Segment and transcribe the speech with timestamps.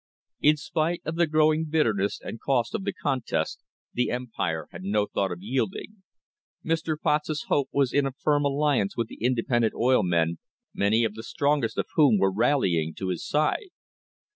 [0.41, 3.61] In spite of the growing bitterness and cost of the contest,
[3.93, 6.01] the Empire had no thought of yielding.
[6.65, 6.99] Mr.
[6.99, 10.39] Potts's hope was in a firm alliance with the independent oil men,
[10.73, 13.69] many of the strongest of whom were rallying to his side.